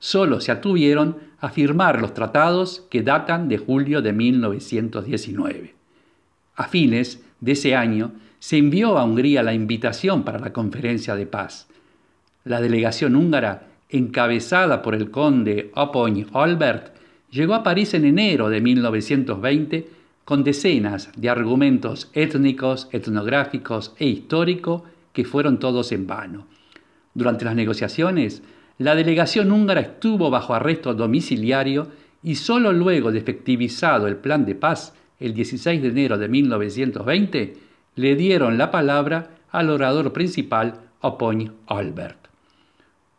Solo 0.00 0.40
se 0.40 0.50
atuvieron 0.50 1.18
a 1.38 1.50
firmar 1.50 2.00
los 2.00 2.12
tratados 2.12 2.82
que 2.90 3.02
datan 3.02 3.48
de 3.48 3.56
julio 3.56 4.02
de 4.02 4.12
1919. 4.12 5.76
A 6.56 6.64
fines 6.64 7.22
de 7.38 7.52
ese 7.52 7.76
año 7.76 8.10
se 8.40 8.56
envió 8.56 8.98
a 8.98 9.04
Hungría 9.04 9.44
la 9.44 9.54
invitación 9.54 10.24
para 10.24 10.40
la 10.40 10.52
conferencia 10.52 11.14
de 11.14 11.26
paz. 11.26 11.68
La 12.42 12.60
delegación 12.60 13.14
húngara, 13.14 13.68
encabezada 13.90 14.82
por 14.82 14.96
el 14.96 15.12
conde 15.12 15.70
Opoñ 15.76 16.26
Albert, 16.32 16.96
llegó 17.30 17.54
a 17.54 17.62
París 17.62 17.94
en 17.94 18.06
enero 18.06 18.48
de 18.48 18.60
1920 18.60 19.88
con 20.24 20.42
decenas 20.42 21.10
de 21.14 21.30
argumentos 21.30 22.10
étnicos, 22.12 22.88
etnográficos 22.90 23.94
e 24.00 24.06
históricos 24.06 24.82
que 25.12 25.24
fueron 25.24 25.58
todos 25.58 25.92
en 25.92 26.06
vano. 26.06 26.46
Durante 27.14 27.44
las 27.44 27.54
negociaciones, 27.54 28.42
la 28.78 28.94
delegación 28.94 29.52
húngara 29.52 29.80
estuvo 29.80 30.30
bajo 30.30 30.54
arresto 30.54 30.94
domiciliario 30.94 31.88
y 32.22 32.36
solo 32.36 32.72
luego 32.72 33.12
de 33.12 33.18
el 33.18 34.16
plan 34.16 34.44
de 34.44 34.54
paz 34.54 34.94
el 35.20 35.34
16 35.34 35.82
de 35.82 35.88
enero 35.88 36.18
de 36.18 36.28
1920, 36.28 37.56
le 37.94 38.16
dieron 38.16 38.58
la 38.58 38.70
palabra 38.70 39.30
al 39.50 39.70
orador 39.70 40.12
principal 40.12 40.80
Opoñ 41.00 41.52
Albert. 41.66 42.28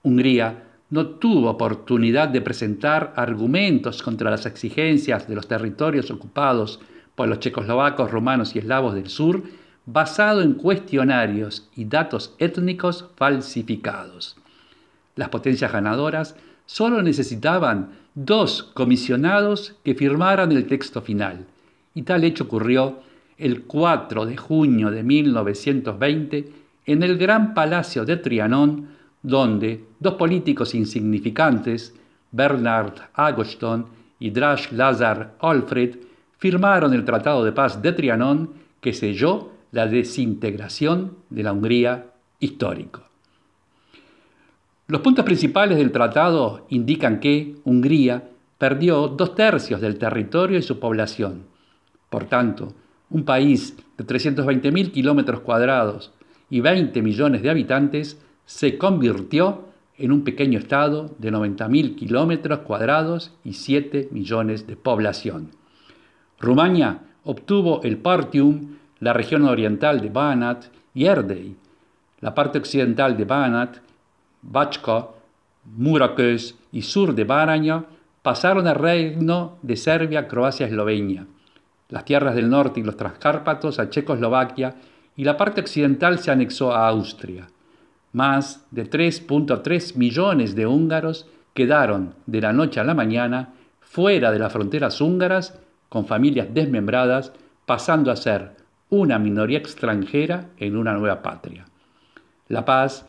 Hungría 0.01 0.63
no 0.89 1.07
tuvo 1.07 1.49
oportunidad 1.49 2.27
de 2.27 2.41
presentar 2.41 3.13
argumentos 3.15 4.03
contra 4.03 4.29
las 4.29 4.45
exigencias 4.45 5.27
de 5.27 5.35
los 5.35 5.47
territorios 5.47 6.11
ocupados 6.11 6.79
por 7.15 7.27
los 7.27 7.39
checoslovacos, 7.39 8.11
romanos 8.11 8.55
y 8.55 8.59
eslavos 8.59 8.95
del 8.95 9.07
sur, 9.07 9.43
basado 9.85 10.41
en 10.41 10.53
cuestionarios 10.53 11.69
y 11.75 11.85
datos 11.85 12.35
étnicos 12.39 13.05
falsificados. 13.15 14.37
Las 15.15 15.29
potencias 15.29 15.71
ganadoras 15.71 16.35
solo 16.65 17.01
necesitaban 17.01 17.89
dos 18.15 18.63
comisionados 18.63 19.75
que 19.83 19.95
firmaran 19.95 20.51
el 20.51 20.65
texto 20.67 21.01
final, 21.01 21.45
y 21.93 22.03
tal 22.03 22.23
hecho 22.23 22.45
ocurrió 22.45 22.99
el 23.37 23.63
4 23.63 24.25
de 24.25 24.37
junio 24.37 24.89
de 24.91 25.03
1920 25.03 26.51
en 26.85 27.03
el 27.03 27.17
Gran 27.17 27.53
Palacio 27.53 28.05
de 28.05 28.17
Trianón, 28.17 28.89
donde 29.21 29.83
dos 29.99 30.15
políticos 30.15 30.75
insignificantes, 30.75 31.95
Bernard 32.31 32.93
Agoston 33.13 33.85
y 34.19 34.29
Drash 34.31 34.71
Lazar 34.71 35.35
Alfred, 35.39 35.95
firmaron 36.37 36.93
el 36.93 37.05
Tratado 37.05 37.43
de 37.43 37.51
Paz 37.51 37.81
de 37.81 37.93
Trianón 37.93 38.51
que 38.81 38.93
selló 38.93 39.52
la 39.73 39.87
desintegración 39.87 41.17
de 41.29 41.43
la 41.43 41.51
Hungría 41.51 42.05
histórico. 42.39 43.01
Los 44.87 45.01
puntos 45.01 45.25
principales 45.25 45.77
del 45.77 45.91
tratado 45.91 46.65
indican 46.69 47.19
que 47.19 47.55
Hungría 47.65 48.29
perdió 48.57 49.07
dos 49.07 49.35
tercios 49.35 49.81
del 49.81 49.97
territorio 49.97 50.59
y 50.59 50.61
su 50.61 50.79
población. 50.79 51.43
Por 52.09 52.25
tanto, 52.25 52.73
un 53.09 53.25
país 53.25 53.75
de 53.97 54.05
320.000 54.05 54.91
kilómetros 54.91 55.41
cuadrados 55.41 56.13
y 56.49 56.61
20 56.61 57.01
millones 57.01 57.41
de 57.41 57.49
habitantes 57.49 58.21
se 58.45 58.77
convirtió 58.77 59.69
en 59.97 60.11
un 60.11 60.23
pequeño 60.23 60.59
estado 60.59 61.15
de 61.17 61.31
90.000 61.31 61.95
kilómetros 61.95 62.59
cuadrados 62.59 63.33
y 63.43 63.53
7 63.53 64.09
millones 64.11 64.67
de 64.67 64.75
población. 64.75 65.49
Rumania 66.39 66.99
obtuvo 67.23 67.81
el 67.83 67.97
Partium, 67.97 68.77
la 69.03 69.11
región 69.11 69.43
oriental 69.43 69.99
de 69.99 70.09
Banat 70.09 70.65
y 70.93 71.05
Erdey, 71.05 71.55
la 72.21 72.33
parte 72.33 72.57
occidental 72.57 73.17
de 73.17 73.25
Banat, 73.25 73.77
Bachko, 74.41 75.17
Murokös 75.75 76.55
y 76.71 76.81
sur 76.81 77.13
de 77.13 77.25
Baranya 77.25 77.83
pasaron 78.21 78.65
al 78.65 78.75
reino 78.75 79.57
de 79.61 79.75
Serbia, 79.75 80.27
Croacia, 80.27 80.67
Eslovenia. 80.67 81.25
Las 81.89 82.05
tierras 82.05 82.35
del 82.35 82.49
norte 82.49 82.79
y 82.79 82.83
los 82.83 82.95
Transcárpatos 82.95 83.77
a 83.77 83.89
Checoslovaquia 83.89 84.75
y 85.17 85.25
la 85.25 85.35
parte 85.35 85.59
occidental 85.59 86.19
se 86.19 86.31
anexó 86.31 86.71
a 86.73 86.87
Austria. 86.87 87.47
Más 88.13 88.65
de 88.71 88.89
3.3 88.89 89.97
millones 89.97 90.55
de 90.55 90.65
húngaros 90.65 91.27
quedaron 91.53 92.15
de 92.25 92.39
la 92.39 92.53
noche 92.53 92.79
a 92.79 92.85
la 92.85 92.93
mañana 92.93 93.53
fuera 93.81 94.31
de 94.31 94.39
las 94.39 94.53
fronteras 94.53 95.01
húngaras 95.01 95.59
con 95.89 96.07
familias 96.07 96.47
desmembradas, 96.53 97.33
pasando 97.65 98.09
a 98.09 98.15
ser 98.15 98.62
una 98.93 99.19
minoría 99.19 99.57
extranjera 99.57 100.49
en 100.57 100.77
una 100.77 100.93
nueva 100.93 101.21
patria. 101.21 101.65
La 102.47 102.65
paz, 102.65 103.05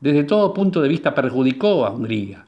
desde 0.00 0.24
todo 0.24 0.52
punto 0.52 0.82
de 0.82 0.88
vista, 0.88 1.14
perjudicó 1.14 1.86
a 1.86 1.90
Hungría. 1.90 2.46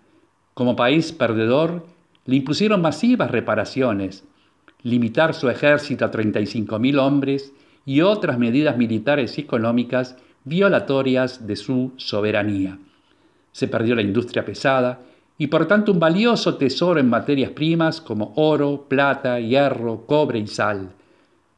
Como 0.54 0.76
país 0.76 1.12
perdedor, 1.12 1.86
le 2.26 2.36
impusieron 2.36 2.82
masivas 2.82 3.30
reparaciones, 3.30 4.24
limitar 4.82 5.34
su 5.34 5.48
ejército 5.48 6.04
a 6.04 6.10
35.000 6.10 6.98
hombres 6.98 7.52
y 7.86 8.00
otras 8.00 8.38
medidas 8.38 8.76
militares 8.76 9.38
y 9.38 9.42
económicas 9.42 10.16
violatorias 10.44 11.46
de 11.46 11.56
su 11.56 11.92
soberanía. 11.96 12.78
Se 13.52 13.68
perdió 13.68 13.94
la 13.94 14.02
industria 14.02 14.44
pesada 14.44 15.00
y 15.38 15.46
por 15.46 15.66
tanto 15.66 15.92
un 15.92 15.98
valioso 15.98 16.56
tesoro 16.56 17.00
en 17.00 17.08
materias 17.08 17.52
primas 17.52 18.00
como 18.00 18.32
oro, 18.36 18.86
plata, 18.88 19.40
hierro, 19.40 20.04
cobre 20.06 20.38
y 20.38 20.46
sal. 20.46 20.90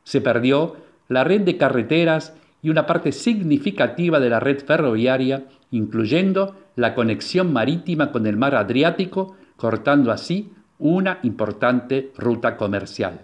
Se 0.04 0.20
perdió 0.20 0.76
la 1.12 1.24
red 1.24 1.42
de 1.42 1.56
carreteras 1.56 2.34
y 2.62 2.70
una 2.70 2.86
parte 2.86 3.12
significativa 3.12 4.20
de 4.20 4.30
la 4.30 4.40
red 4.40 4.64
ferroviaria, 4.64 5.44
incluyendo 5.70 6.56
la 6.76 6.94
conexión 6.94 7.52
marítima 7.52 8.12
con 8.12 8.26
el 8.26 8.36
mar 8.36 8.54
Adriático, 8.54 9.36
cortando 9.56 10.10
así 10.10 10.52
una 10.78 11.18
importante 11.22 12.12
ruta 12.16 12.56
comercial. 12.56 13.20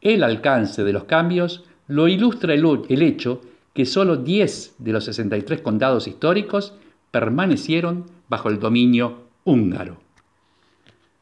El 0.00 0.22
alcance 0.22 0.84
de 0.84 0.92
los 0.92 1.04
cambios 1.04 1.64
lo 1.88 2.08
ilustra 2.08 2.54
el, 2.54 3.02
hecho 3.02 3.40
que 3.72 3.86
solo 3.86 4.16
10 4.16 4.76
de 4.78 4.92
los 4.92 5.04
63 5.04 5.60
condados 5.60 6.06
históricos 6.06 6.74
permanecieron 7.10 8.04
bajo 8.28 8.48
el 8.48 8.58
dominio 8.58 9.24
húngaro. 9.44 9.98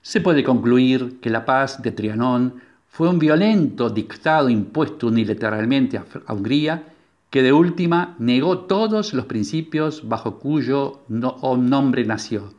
Se 0.00 0.20
puede 0.20 0.42
concluir 0.42 1.20
que 1.20 1.30
la 1.30 1.44
paz 1.44 1.82
de 1.82 1.92
Trianón 1.92 2.54
fue 2.92 3.08
un 3.08 3.18
violento 3.18 3.88
dictado 3.88 4.50
impuesto 4.50 5.06
unilateralmente 5.06 5.96
a 5.96 6.34
Hungría 6.34 6.92
que 7.30 7.42
de 7.42 7.50
última 7.50 8.14
negó 8.18 8.66
todos 8.66 9.14
los 9.14 9.24
principios 9.24 10.06
bajo 10.06 10.38
cuyo 10.38 11.00
nombre 11.08 12.04
nació. 12.04 12.52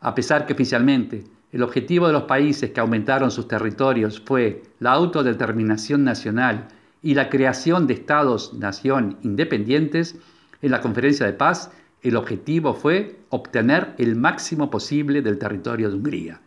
A 0.00 0.14
pesar 0.14 0.44
que 0.44 0.52
oficialmente 0.52 1.24
el 1.50 1.62
objetivo 1.62 2.06
de 2.06 2.12
los 2.12 2.24
países 2.24 2.72
que 2.72 2.80
aumentaron 2.80 3.30
sus 3.30 3.48
territorios 3.48 4.20
fue 4.20 4.64
la 4.80 4.92
autodeterminación 4.92 6.04
nacional 6.04 6.68
y 7.02 7.14
la 7.14 7.30
creación 7.30 7.86
de 7.86 7.94
estados-nación 7.94 9.16
independientes, 9.22 10.16
en 10.60 10.72
la 10.72 10.82
conferencia 10.82 11.24
de 11.24 11.32
paz 11.32 11.70
el 12.02 12.16
objetivo 12.16 12.74
fue 12.74 13.18
obtener 13.30 13.94
el 13.96 14.14
máximo 14.14 14.68
posible 14.68 15.22
del 15.22 15.38
territorio 15.38 15.88
de 15.88 15.96
Hungría. 15.96 16.40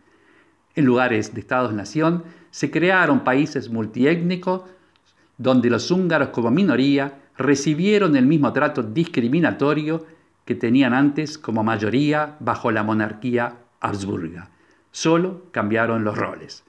En 0.76 0.84
lugares 0.84 1.34
de 1.34 1.40
estados-nación 1.40 2.22
se 2.50 2.70
crearon 2.70 3.24
países 3.24 3.70
multiétnicos 3.70 4.62
donde 5.36 5.70
los 5.70 5.90
húngaros 5.90 6.28
como 6.28 6.50
minoría 6.50 7.18
recibieron 7.36 8.16
el 8.16 8.26
mismo 8.26 8.52
trato 8.52 8.82
discriminatorio 8.82 10.04
que 10.44 10.54
tenían 10.54 10.94
antes 10.94 11.38
como 11.38 11.62
mayoría 11.62 12.36
bajo 12.40 12.70
la 12.70 12.82
monarquía 12.82 13.56
habsburga. 13.80 14.50
Solo 14.90 15.42
cambiaron 15.52 16.04
los 16.04 16.16
roles. 16.16 16.64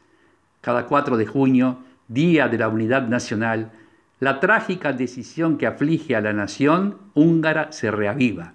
Cada 0.61 0.85
4 0.85 1.17
de 1.17 1.25
junio, 1.25 1.79
Día 2.07 2.47
de 2.47 2.57
la 2.57 2.67
Unidad 2.67 3.07
Nacional, 3.07 3.71
la 4.19 4.39
trágica 4.39 4.93
decisión 4.93 5.57
que 5.57 5.67
aflige 5.67 6.15
a 6.15 6.21
la 6.21 6.33
nación 6.33 6.97
húngara 7.13 7.71
se 7.71 7.89
reaviva 7.91 8.53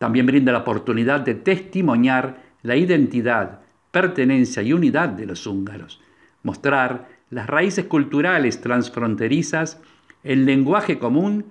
también 0.00 0.24
brinda 0.24 0.50
la 0.50 0.60
oportunidad 0.60 1.20
de 1.20 1.34
testimoniar 1.34 2.42
la 2.62 2.74
identidad, 2.74 3.60
pertenencia 3.90 4.62
y 4.62 4.72
unidad 4.72 5.10
de 5.10 5.26
los 5.26 5.46
húngaros, 5.46 6.00
mostrar 6.42 7.08
las 7.30 7.46
raíces 7.46 7.86
culturales 7.86 8.60
transfronterizas, 8.60 9.80
el 10.22 10.44
lenguaje 10.44 10.98
común 10.98 11.46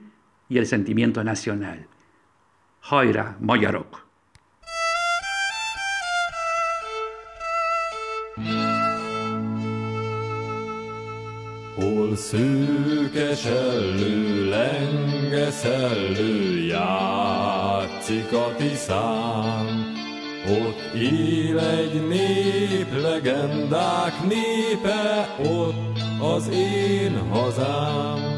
y 0.49 0.57
el 0.57 0.65
sentimiento 0.65 1.23
nacional. 1.23 1.87
Hajrá, 2.81 3.37
Magyarok! 3.39 4.07
Hol 11.75 12.15
szőkes 12.15 13.45
ellő, 13.45 14.49
lengesellő, 14.49 15.89
játszik 16.65 18.33
a 18.33 18.55
tiszám. 18.57 19.88
Ott 20.49 20.93
él 20.93 21.59
egy 21.59 22.07
nép, 22.07 23.01
legendák 23.01 24.13
népe, 24.27 25.35
ott 25.43 25.99
az 26.19 26.49
én 26.53 27.19
hazám. 27.29 28.37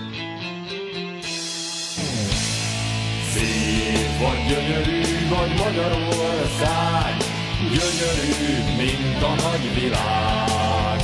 Vagy 4.19 4.45
gyönyörű 4.47 5.01
vagy 5.29 5.51
Magyarország, 5.57 7.15
gyönyörű, 7.59 8.75
mint 8.77 9.23
a 9.23 9.33
nagy 9.43 9.73
világ. 9.79 10.99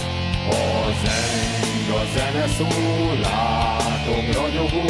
A 0.49 0.91
zeng, 1.03 1.95
a 1.95 2.03
zene 2.13 2.47
szól, 2.47 3.17
látom 3.21 4.25
ragyogó 4.31 4.85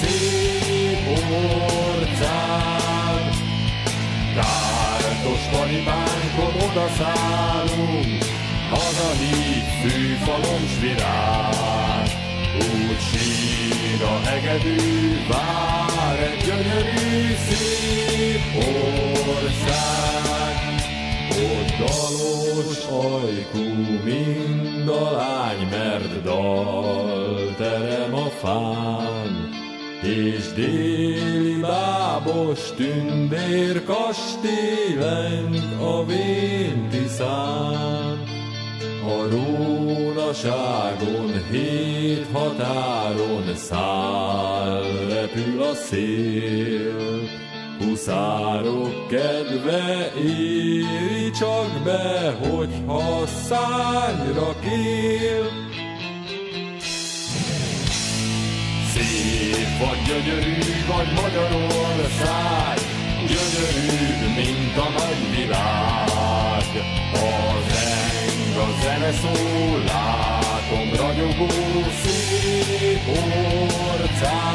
szép 0.00 1.06
orcán. 1.88 3.30
Kártos 4.34 5.40
talibánkon 5.52 6.68
odaszállunk, 6.68 8.24
hazahív 8.70 9.64
fűfalom 9.82 10.66
s 10.68 10.80
virág. 10.80 12.08
Úgy 12.58 13.00
sír 13.10 13.45
a 14.02 14.20
hegedű, 14.28 15.26
vár 15.28 16.18
egy 16.18 16.44
gyönyörű 16.44 17.34
szép 17.48 18.44
ország. 19.36 20.56
Ott 21.30 21.70
dalos 21.78 22.82
ajkú 22.86 23.66
mind 24.04 24.88
a 24.88 25.10
lány, 25.10 25.68
mert 25.70 26.22
dal 26.22 27.54
terem 27.56 28.14
a 28.14 28.28
fán. 28.40 29.54
És 30.02 30.52
déli 30.54 31.60
bábos 31.60 32.60
tündér 32.76 33.84
kastélenk 33.84 35.80
a 35.80 36.04
véntiszán. 36.04 37.76
A 39.06 39.28
rónaságon 39.30 41.32
hét 41.50 42.26
határon 42.32 43.54
száll, 43.54 44.82
repül 45.08 45.62
a 45.62 45.74
szél. 45.74 47.28
Huszárok 47.78 49.08
kedve 49.08 50.12
éri 50.24 51.30
csak 51.30 51.82
be, 51.84 52.36
hogyha 52.48 53.26
szányra 53.26 54.54
kél. 54.60 55.46
Szép 58.92 59.78
vagy 59.78 59.98
gyönyörű, 60.06 60.58
vagy 60.88 61.12
Magyarország, 61.22 62.78
gyönyörű, 63.26 64.34
mint 64.36 64.76
a 64.76 64.88
nagy 64.98 65.36
világ. 65.36 65.96
Hangra 68.56 68.74
zene 68.82 69.12
szól, 69.12 69.82
látom 69.86 71.06
ragyogó 71.06 71.46
szép 72.02 73.08
ország. 73.08 74.46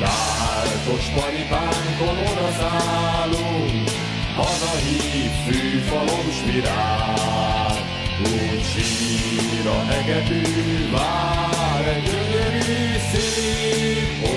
Tárkos 0.00 1.04
paripánkon 1.14 2.18
odaszállunk, 2.30 3.88
hazahív 4.36 5.30
fűfalom 5.46 6.30
spirál. 6.30 7.76
Úgy 8.20 8.64
sír 8.64 9.66
a 9.66 9.84
hegedű 9.84 10.90
vár, 10.90 11.86
egy 11.86 12.02
gyönyörű 12.02 12.98
szép 13.12 14.28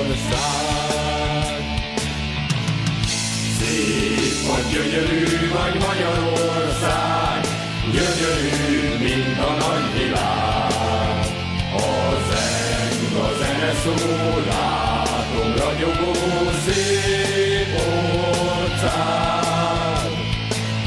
ország. 0.00 0.50
Szép 3.58 4.46
vagy 4.46 4.66
gyönyörű 4.72 5.48
vagy 5.52 5.74
Magyarország, 5.86 6.59
a 9.48 9.52
nagy 9.64 9.86
világ. 9.98 11.24
A 11.76 11.88
zeng, 12.28 13.12
a 13.24 13.28
zene 13.38 13.72
szól, 13.82 14.42
látom 14.50 15.50
ragyogó 15.56 16.12
szép 16.64 17.70
ország. 18.54 19.30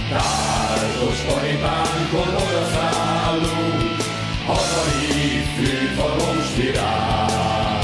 Tárdos 0.10 1.20
paripánkon 1.28 2.36
odaszállunk, 2.36 3.98
hazai 4.46 5.44
fűfalom 5.56 6.42
spirál. 6.52 7.80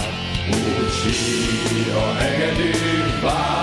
Úgy 0.50 0.92
sír 1.02 1.96
a 1.96 2.14
hegedű, 2.18 2.72
vár 3.22 3.59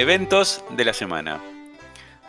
Eventos 0.00 0.64
de 0.70 0.84
la 0.84 0.94
semana. 0.94 1.40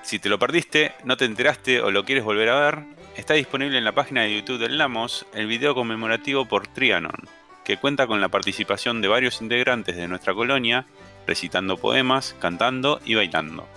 Si 0.04 0.20
te 0.20 0.28
lo 0.28 0.38
perdiste, 0.38 0.94
no 1.06 1.16
te 1.16 1.26
enteraste 1.26 1.82
o 1.82 1.90
lo 1.90 2.04
quieres 2.04 2.24
volver 2.24 2.50
a 2.50 2.60
ver, 2.60 2.84
está 3.16 3.34
disponible 3.34 3.78
en 3.78 3.84
la 3.84 3.92
página 3.94 4.22
de 4.22 4.36
YouTube 4.36 4.60
del 4.60 4.78
Lamos 4.78 5.26
el 5.34 5.48
video 5.48 5.76
conmemorativo 5.76 6.46
por 6.46 6.68
Trianon, 6.68 7.28
que 7.64 7.78
cuenta 7.78 8.08
con 8.08 8.22
la 8.22 8.30
participación 8.30 9.02
de 9.02 9.08
varios 9.08 9.42
integrantes 9.42 9.96
de 9.96 10.08
nuestra 10.08 10.34
colonia, 10.34 10.86
recitando 11.28 11.78
poemas, 11.78 12.36
cantando 12.40 13.00
y 13.06 13.16
bailando. 13.16 13.68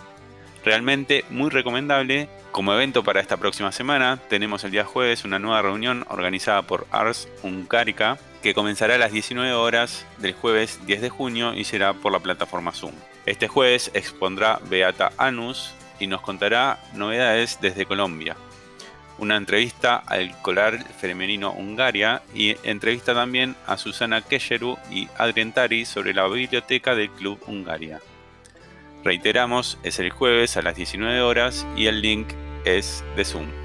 Realmente 0.64 1.24
muy 1.30 1.50
recomendable. 1.50 2.28
Como 2.50 2.72
evento 2.72 3.02
para 3.02 3.20
esta 3.20 3.36
próxima 3.36 3.72
semana, 3.72 4.18
tenemos 4.28 4.64
el 4.64 4.70
día 4.70 4.84
jueves 4.84 5.24
una 5.24 5.38
nueva 5.38 5.60
reunión 5.60 6.06
organizada 6.08 6.62
por 6.62 6.86
Ars 6.90 7.28
Uncarica, 7.42 8.16
que 8.42 8.54
comenzará 8.54 8.94
a 8.94 8.98
las 8.98 9.12
19 9.12 9.52
horas 9.52 10.06
del 10.18 10.34
jueves 10.34 10.80
10 10.86 11.02
de 11.02 11.10
junio 11.10 11.54
y 11.54 11.64
será 11.64 11.94
por 11.94 12.12
la 12.12 12.20
plataforma 12.20 12.72
Zoom. 12.72 12.94
Este 13.26 13.48
jueves 13.48 13.90
expondrá 13.94 14.60
Beata 14.70 15.12
Anus 15.18 15.74
y 15.98 16.06
nos 16.06 16.20
contará 16.20 16.78
novedades 16.94 17.58
desde 17.60 17.86
Colombia. 17.86 18.36
Una 19.18 19.36
entrevista 19.36 19.96
al 19.96 20.40
colar 20.42 20.84
femenino 20.94 21.52
Hungaria 21.52 22.22
y 22.34 22.56
entrevista 22.64 23.14
también 23.14 23.54
a 23.66 23.76
Susana 23.76 24.22
Kesheru 24.22 24.76
y 24.90 25.08
Adrien 25.16 25.52
Tari 25.52 25.84
sobre 25.84 26.14
la 26.14 26.26
biblioteca 26.26 26.94
del 26.94 27.10
Club 27.10 27.40
Hungaria. 27.46 28.00
Reiteramos, 29.04 29.78
es 29.82 29.98
el 29.98 30.10
jueves 30.10 30.56
a 30.56 30.62
las 30.62 30.76
19 30.76 31.20
horas 31.20 31.66
y 31.76 31.86
el 31.86 32.00
link 32.00 32.28
es 32.64 33.04
de 33.16 33.24
Zoom. 33.24 33.64